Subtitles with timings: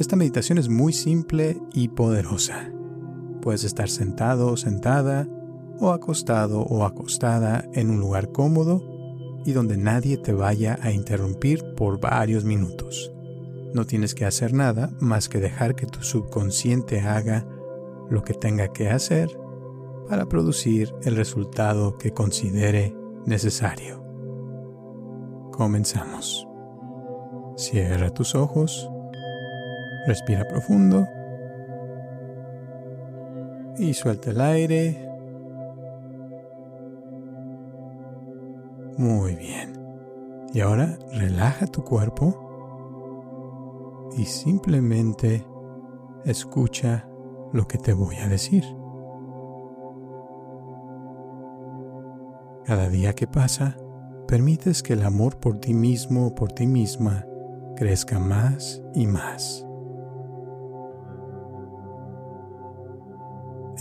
[0.00, 2.72] Esta meditación es muy simple y poderosa.
[3.42, 5.28] Puedes estar sentado o sentada,
[5.78, 8.82] o acostado o acostada en un lugar cómodo
[9.44, 13.12] y donde nadie te vaya a interrumpir por varios minutos.
[13.74, 17.46] No tienes que hacer nada más que dejar que tu subconsciente haga
[18.08, 19.28] lo que tenga que hacer
[20.08, 24.02] para producir el resultado que considere necesario.
[25.52, 26.48] Comenzamos.
[27.58, 28.90] Cierra tus ojos,
[30.06, 31.06] respira profundo
[33.78, 35.10] y suelta el aire
[39.00, 39.72] Muy bien.
[40.52, 42.36] Y ahora relaja tu cuerpo
[44.18, 45.46] y simplemente
[46.26, 47.08] escucha
[47.54, 48.62] lo que te voy a decir.
[52.66, 53.78] Cada día que pasa,
[54.28, 57.24] permites que el amor por ti mismo o por ti misma
[57.76, 59.66] crezca más y más.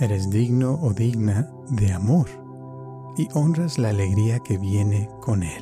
[0.02, 2.28] Eres digno o digna de amor
[3.18, 5.62] y honras la alegría que viene con él.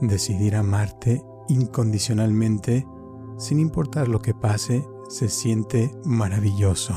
[0.00, 2.84] Decidir amarte incondicionalmente,
[3.36, 6.94] sin importar lo que pase, se siente maravilloso.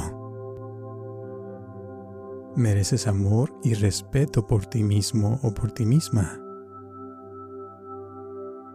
[2.55, 6.41] Mereces amor y respeto por ti mismo o por ti misma.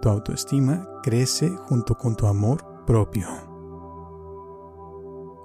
[0.01, 3.56] Tu autoestima crece junto con tu amor propio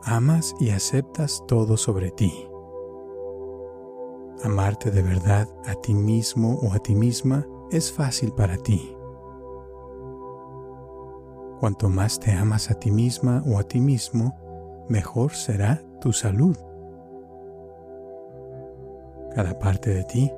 [0.04, 2.48] amas y aceptas todo sobre ti.
[4.44, 8.96] Amarte de verdad a ti mismo o a ti misma es fácil para ti.
[11.60, 14.36] Cuanto más te amas a ti misma o a ti mismo,
[14.90, 16.58] mejor será tu salud.
[19.36, 20.32] Cada parte de ti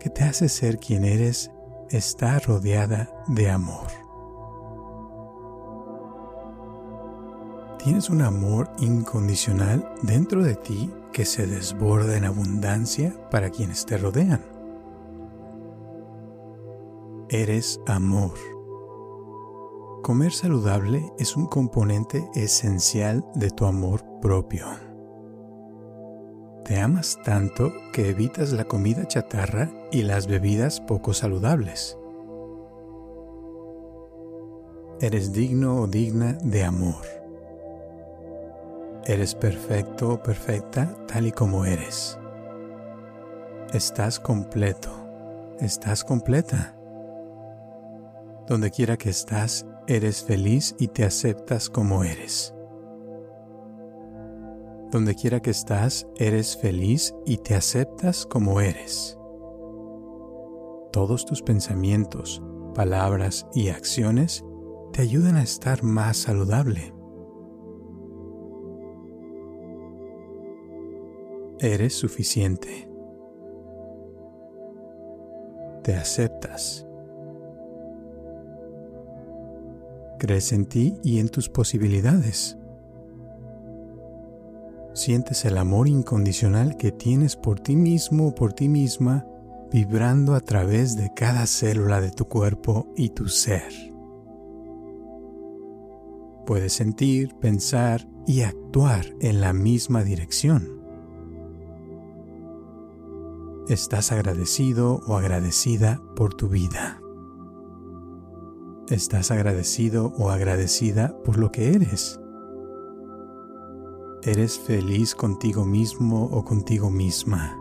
[0.00, 1.50] que te hace ser quien eres
[1.90, 4.03] está rodeada de amor.
[7.84, 13.98] Tienes un amor incondicional dentro de ti que se desborda en abundancia para quienes te
[13.98, 14.40] rodean.
[17.28, 18.32] Eres amor.
[20.02, 24.64] Comer saludable es un componente esencial de tu amor propio.
[26.64, 31.98] Te amas tanto que evitas la comida chatarra y las bebidas poco saludables.
[35.02, 37.23] Eres digno o digna de amor.
[39.06, 42.18] Eres perfecto o perfecta tal y como eres.
[43.74, 44.88] Estás completo.
[45.60, 46.74] Estás completa.
[48.46, 52.54] Donde quiera que estás, eres feliz y te aceptas como eres.
[54.90, 59.18] Donde quiera que estás, eres feliz y te aceptas como eres.
[60.92, 62.42] Todos tus pensamientos,
[62.74, 64.44] palabras y acciones
[64.92, 66.94] te ayudan a estar más saludable.
[71.64, 72.86] Eres suficiente.
[75.82, 76.86] Te aceptas.
[80.18, 82.58] Crees en ti y en tus posibilidades.
[84.92, 89.26] Sientes el amor incondicional que tienes por ti mismo o por ti misma
[89.72, 93.72] vibrando a través de cada célula de tu cuerpo y tu ser.
[96.44, 100.83] Puedes sentir, pensar y actuar en la misma dirección.
[103.68, 107.00] Estás agradecido o agradecida por tu vida.
[108.90, 112.20] Estás agradecido o agradecida por lo que eres.
[114.22, 117.56] Eres feliz contigo mismo o contigo misma.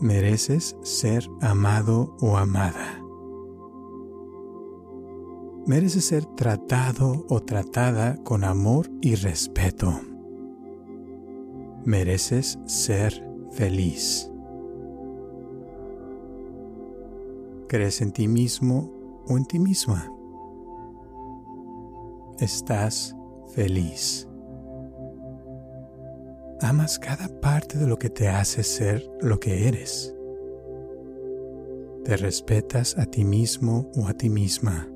[0.00, 3.02] Mereces ser amado o amada.
[5.66, 10.00] Mereces ser tratado o tratada con amor y respeto.
[11.84, 14.30] Mereces ser feliz.
[17.68, 18.90] ¿Crees en ti mismo
[19.28, 20.10] o en ti misma?
[22.38, 23.16] Estás
[23.54, 24.28] feliz.
[26.60, 30.14] Amas cada parte de lo que te hace ser lo que eres.
[32.04, 34.88] Te respetas a ti mismo o a ti misma.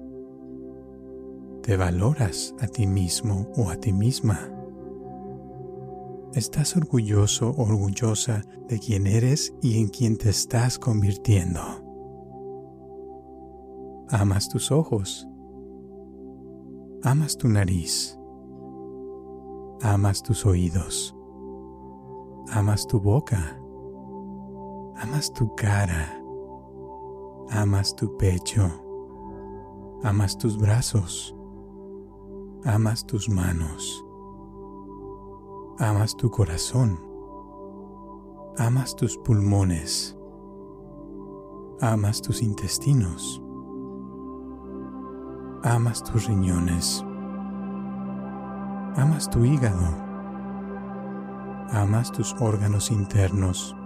[1.63, 4.58] Te valoras a ti mismo o a ti misma.
[6.35, 11.61] Estás orgulloso orgullosa de quién eres y en quién te estás convirtiendo.
[14.11, 15.27] Amas tus ojos.
[17.03, 18.19] Amas tu nariz.
[19.81, 21.17] Amas tus oídos.
[22.51, 23.59] Amas tu boca.
[24.97, 26.21] Amas tu cara.
[27.49, 28.71] Amas tu pecho.
[30.03, 31.35] Amas tus brazos.
[32.65, 34.05] Amas tus manos
[35.81, 36.99] Amas tu corazón.
[38.59, 40.19] Amas tus pulmones.
[41.81, 43.41] Amas tus intestinos.
[45.63, 47.05] Amas tus riñones.
[48.97, 49.87] Amas tu hígado.
[51.71, 53.77] Amas tus órganos internos.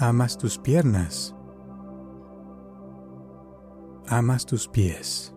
[0.00, 1.36] Amas tus piernas.
[4.08, 5.32] Amas tus pies.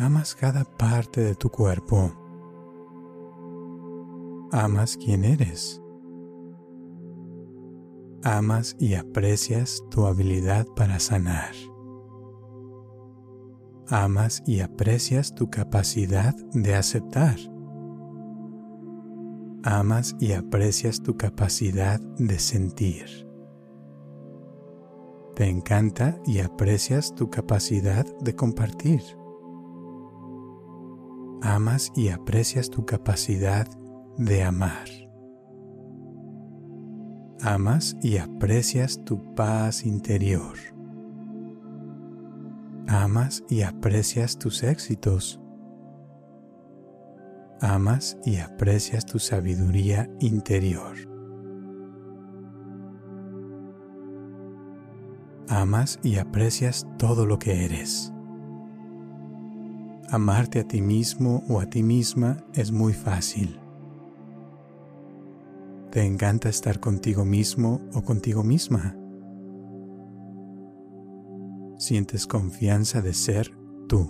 [0.00, 2.10] Amas cada parte de tu cuerpo.
[4.50, 5.80] Amas quien eres.
[8.24, 11.52] Amas y aprecias tu habilidad para sanar.
[13.88, 17.36] Amas y aprecias tu capacidad de aceptar.
[19.64, 23.28] Amas y aprecias tu capacidad de sentir.
[25.34, 29.19] Te encanta y aprecias tu capacidad de compartir
[31.42, 33.66] amas y aprecias tu capacidad
[34.16, 34.88] de amar.
[37.42, 40.56] Amas y aprecias tu paz interior.
[42.86, 45.40] Amas y aprecias tus éxitos.
[47.62, 50.96] Amas y aprecias tu sabiduría interior.
[55.48, 58.12] Amas y aprecias todo lo que eres.
[60.12, 63.60] Amarte a ti mismo o a ti misma es muy fácil.
[65.92, 68.96] Te encanta estar contigo mismo o contigo misma.
[71.78, 73.56] Sientes confianza de ser
[73.88, 74.08] tú.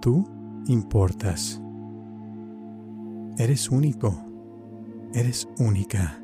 [0.00, 0.24] Tú
[0.68, 1.60] importas.
[3.36, 4.16] Eres único.
[5.12, 6.18] Eres única.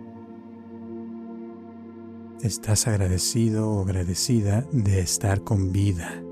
[2.40, 6.22] Estás agradecido o agradecida de estar con vida.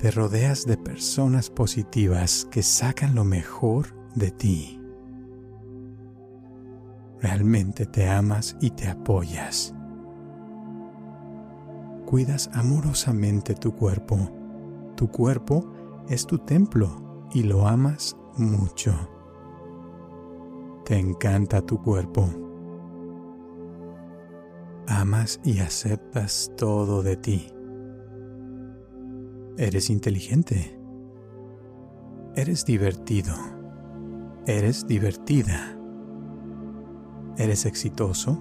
[0.00, 4.80] Te rodeas de personas positivas que sacan lo mejor de ti.
[7.20, 9.74] Realmente te amas y te apoyas.
[12.06, 14.18] Cuidas amorosamente tu cuerpo.
[14.94, 15.68] Tu cuerpo
[16.08, 18.94] es tu templo y lo amas mucho.
[20.84, 22.28] Te encanta tu cuerpo.
[24.86, 27.57] Amas y aceptas todo de ti.
[29.60, 30.78] Eres inteligente.
[32.36, 33.34] Eres divertido.
[34.46, 35.76] Eres divertida.
[37.36, 38.40] Eres exitoso.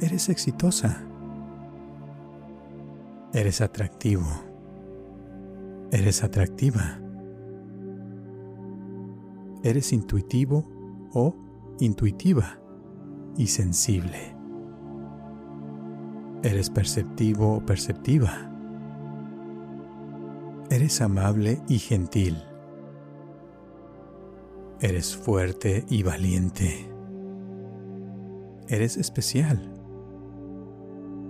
[0.00, 1.00] Eres exitosa.
[3.32, 4.26] Eres atractivo.
[5.92, 6.98] Eres atractiva.
[9.62, 10.64] Eres intuitivo
[11.12, 11.36] o
[11.78, 12.58] intuitiva
[13.36, 14.34] y sensible.
[16.42, 18.55] Eres perceptivo o perceptiva.
[20.68, 22.42] Eres amable y gentil.
[24.80, 26.90] Eres fuerte y valiente.
[28.66, 29.72] Eres especial.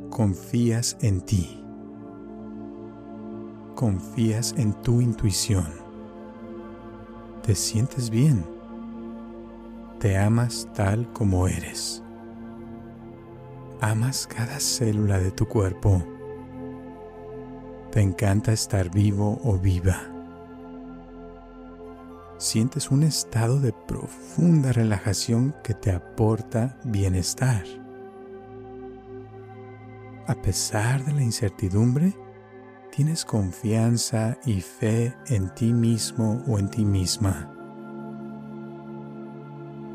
[0.08, 1.62] Confías en ti.
[3.74, 5.66] Confías en tu intuición.
[7.42, 8.42] Te sientes bien.
[10.00, 12.02] Te amas tal como eres.
[13.82, 16.15] Amas cada célula de tu cuerpo
[17.96, 19.96] te encanta estar vivo o viva.
[22.36, 27.64] Sientes un estado de profunda relajación que te aporta bienestar.
[30.26, 32.12] A pesar de la incertidumbre,
[32.94, 37.50] tienes confianza y fe en ti mismo o en ti misma.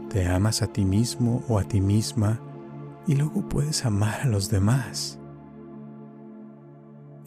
[0.09, 2.41] Te amas a ti mismo o a ti misma
[3.05, 5.20] y luego puedes amar a los demás.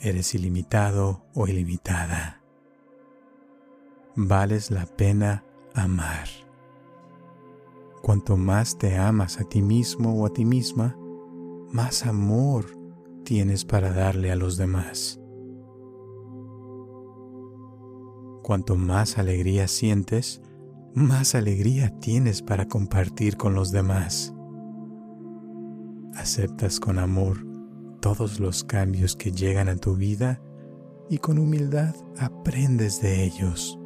[0.04, 2.42] Eres ilimitado o ilimitada.
[4.14, 6.28] Vales la pena amar.
[8.02, 10.94] Cuanto más te amas a ti mismo o a ti misma,
[11.72, 12.66] más amor
[13.24, 15.18] tienes para darle a los demás.
[18.42, 20.42] Cuanto más alegría sientes,
[20.94, 24.34] más alegría tienes para compartir con los demás.
[26.14, 27.53] Aceptas con amor
[28.04, 30.38] todos los cambios que llegan a tu vida
[31.08, 33.78] y con humildad aprendes de ellos.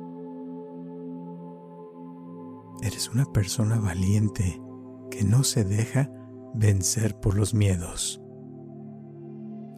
[2.83, 4.61] Eres una persona valiente
[5.09, 6.11] que no se deja
[6.53, 8.21] vencer por los miedos.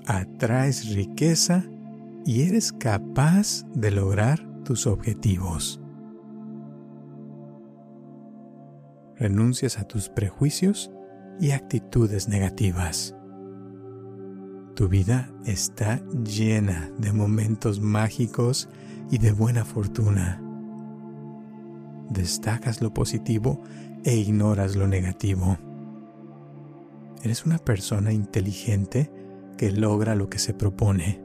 [0.07, 1.63] Atraes riqueza
[2.25, 5.83] y eres capaz de lograr tus objetivos.
[9.17, 10.91] Renuncias a tus prejuicios
[11.41, 13.15] y actitudes negativas.
[14.81, 18.67] Tu vida está llena de momentos mágicos
[19.11, 20.41] y de buena fortuna.
[22.09, 23.61] Destacas lo positivo
[24.05, 25.59] e ignoras lo negativo.
[27.23, 29.13] Eres una persona inteligente
[29.59, 31.23] que logra lo que se propone.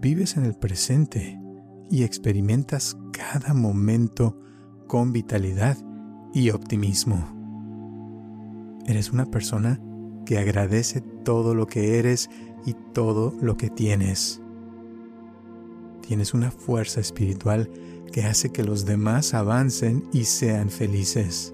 [0.00, 1.40] Vives en el presente
[1.90, 4.38] y experimentas cada momento
[4.86, 5.76] con vitalidad
[6.32, 7.26] y optimismo.
[8.86, 9.80] Eres una persona
[10.30, 12.30] que agradece todo lo que eres
[12.64, 14.40] y todo lo que tienes.
[16.06, 17.68] Tienes una fuerza espiritual
[18.12, 21.52] que hace que los demás avancen y sean felices.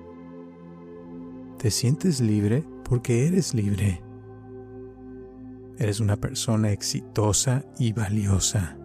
[1.56, 4.02] Te sientes libre porque eres libre.
[5.78, 8.76] Eres una persona exitosa y valiosa.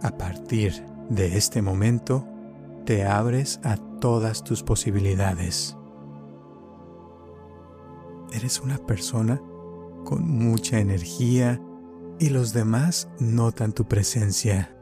[0.00, 0.72] A partir
[1.10, 2.26] de este momento,
[2.86, 5.77] te abres a todas tus posibilidades.
[8.32, 9.40] Eres una persona
[10.04, 11.60] con mucha energía
[12.18, 14.74] y los demás notan tu presencia.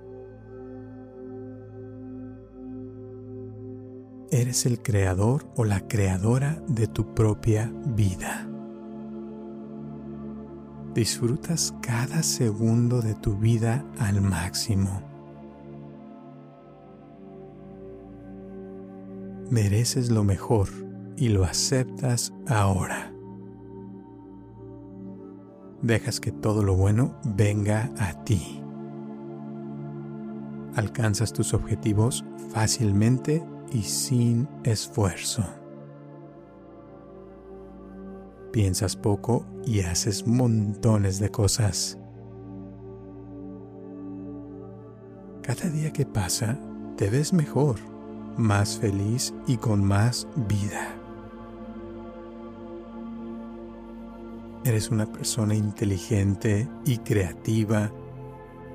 [4.31, 8.49] Eres el creador o la creadora de tu propia vida.
[10.95, 15.03] Disfrutas cada segundo de tu vida al máximo.
[19.51, 20.69] Mereces lo mejor
[21.17, 23.16] y lo aceptas ahora.
[25.83, 28.63] Dejas que todo lo bueno venga a ti.
[30.75, 35.45] Alcanzas tus objetivos fácilmente y sin esfuerzo.
[38.53, 41.99] Piensas poco y haces montones de cosas.
[45.43, 46.59] Cada día que pasa,
[46.97, 47.77] te ves mejor,
[48.37, 51.06] más feliz y con más vida.
[54.67, 57.93] Eres una persona inteligente y creativa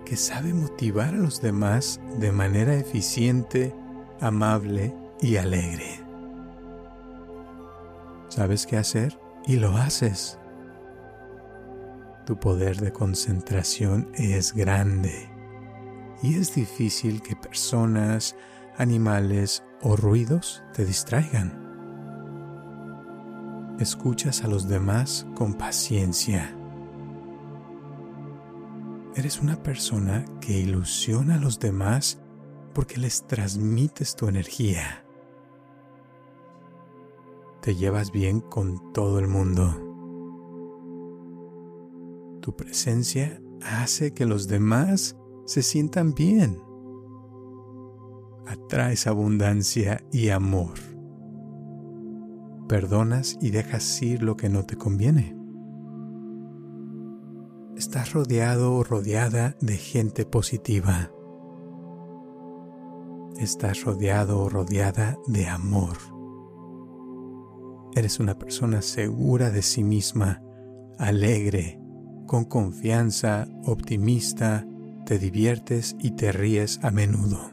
[0.05, 3.75] que sabe motivar a los demás de manera eficiente
[4.21, 5.99] amable y alegre.
[8.29, 10.39] Sabes qué hacer y lo haces.
[12.25, 15.29] Tu poder de concentración es grande
[16.23, 18.37] y es difícil que personas,
[18.77, 21.60] animales o ruidos te distraigan.
[23.81, 26.55] Escuchas a los demás con paciencia.
[29.15, 32.21] Eres una persona que ilusiona a los demás
[32.75, 35.03] porque les transmites tu energía.
[37.63, 39.73] Te llevas bien con todo el mundo.
[42.39, 46.61] Tu presencia hace que los demás se sientan bien.
[48.45, 50.90] Atraes abundancia y amor.
[52.71, 55.35] Perdonas y dejas ir lo que no te conviene.
[57.75, 61.11] Estás rodeado o rodeada de gente positiva
[63.41, 65.97] estás rodeado o rodeada de amor.
[67.95, 70.41] Eres una persona segura de sí misma,
[70.99, 71.79] alegre,
[72.27, 74.65] con confianza, optimista,
[75.05, 77.50] te diviertes y te ríes a menudo.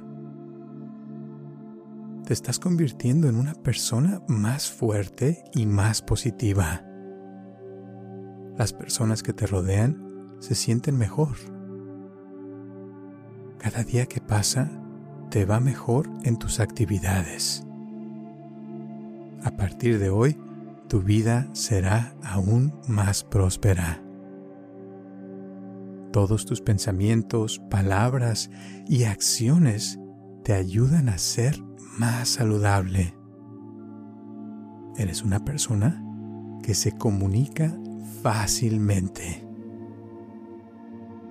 [2.28, 6.84] Te estás convirtiendo en una persona más fuerte y más positiva.
[8.54, 11.36] Las personas que te rodean se sienten mejor.
[13.56, 14.70] Cada día que pasa,
[15.30, 17.66] te va mejor en tus actividades.
[19.42, 20.38] A partir de hoy,
[20.86, 24.02] tu vida será aún más próspera.
[26.12, 28.50] Todos tus pensamientos, palabras
[28.86, 29.98] y acciones
[30.44, 31.66] te ayudan a ser
[31.98, 33.14] más saludable.
[34.96, 36.02] Eres una persona
[36.62, 37.76] que se comunica
[38.22, 39.44] fácilmente.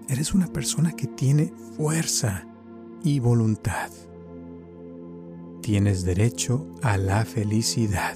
[0.10, 2.46] Eres una persona que tiene fuerza
[3.04, 3.90] y voluntad.
[5.62, 8.16] Tienes derecho a la felicidad.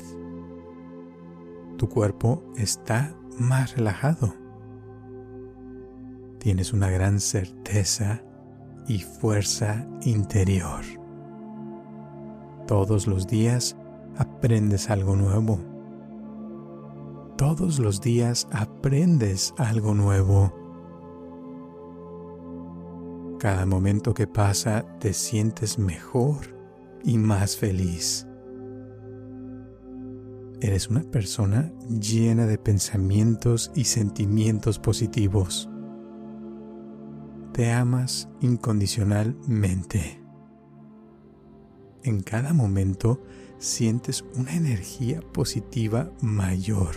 [1.78, 4.34] Tu cuerpo está más relajado.
[6.40, 8.24] Tienes una gran certeza
[8.88, 11.01] y fuerza interior.
[12.72, 13.76] Todos los días
[14.16, 15.60] aprendes algo nuevo.
[17.38, 20.54] Todos los días aprendes algo nuevo.
[23.40, 26.38] Cada momento que pasa te sientes mejor
[27.04, 28.26] y más feliz.
[30.62, 35.70] Eres una persona llena de pensamientos y sentimientos positivos.
[37.52, 40.21] Te amas incondicionalmente.
[42.04, 43.22] En cada momento
[43.60, 46.96] sientes una energía positiva mayor.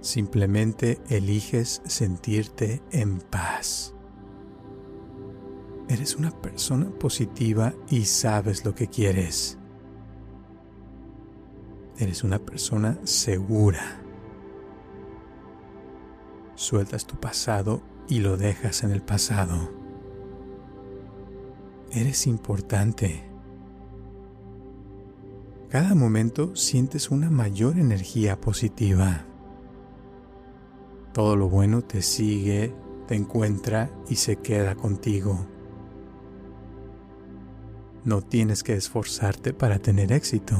[0.00, 3.94] Simplemente eliges sentirte en paz.
[5.88, 9.58] Eres una persona positiva y sabes lo que quieres.
[11.98, 14.00] Eres una persona segura.
[16.54, 19.77] Sueltas tu pasado y lo dejas en el pasado.
[21.90, 23.24] Eres importante.
[25.70, 29.24] Cada momento sientes una mayor energía positiva.
[31.14, 32.74] Todo lo bueno te sigue,
[33.06, 35.46] te encuentra y se queda contigo.
[38.04, 40.56] No tienes que esforzarte para tener éxito.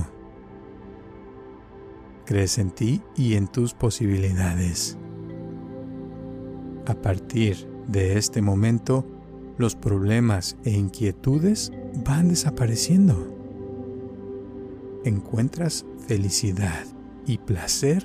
[2.24, 4.96] Crees en ti y en tus posibilidades.
[6.86, 9.17] A partir de este momento,
[9.58, 11.72] los problemas e inquietudes
[12.04, 13.34] van desapareciendo.
[15.04, 16.86] Encuentras felicidad
[17.26, 18.04] y placer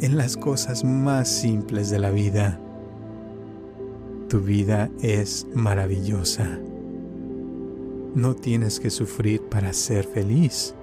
[0.00, 2.60] en las cosas más simples de la vida.
[4.28, 6.58] Tu vida es maravillosa.
[8.14, 10.74] No tienes que sufrir para ser feliz.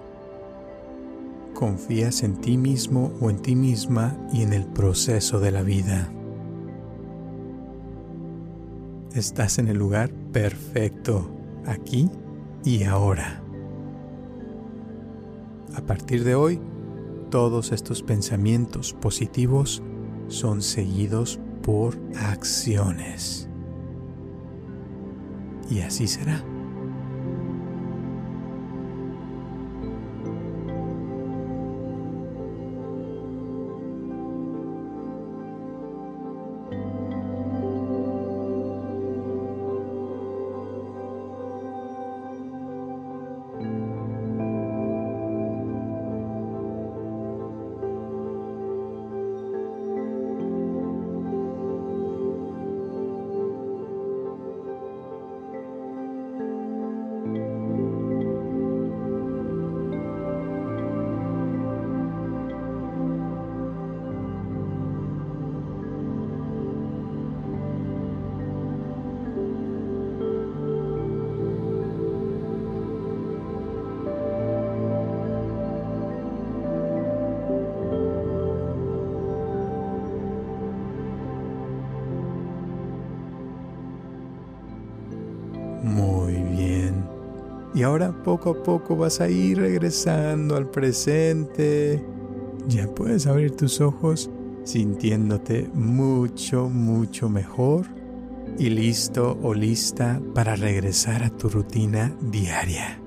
[1.53, 6.12] Confías en ti mismo o en ti misma y en el proceso de la vida.
[9.15, 11.30] Estás en el lugar perfecto,
[11.65, 12.10] aquí
[12.63, 13.44] y ahora.
[15.75, 16.62] A partir de hoy,
[17.30, 19.84] todos estos pensamientos positivos
[20.30, 23.50] son seguidos por acciones.
[25.69, 26.41] Y así será.
[87.73, 92.03] Y ahora poco a poco vas a ir regresando al presente.
[92.67, 94.29] Ya puedes abrir tus ojos
[94.63, 97.88] sintiéndote mucho, mucho mejor
[98.57, 102.99] y listo o lista para regresar a tu rutina diaria.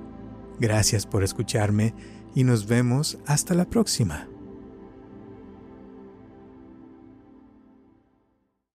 [0.58, 1.94] Gracias por escucharme
[2.34, 4.28] y nos vemos hasta la próxima.